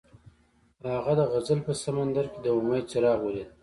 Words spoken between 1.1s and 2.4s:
د غزل په سمندر کې